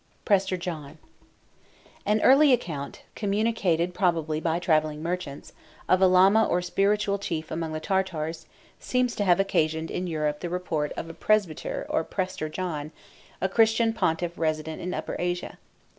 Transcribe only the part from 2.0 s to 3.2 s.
An early account,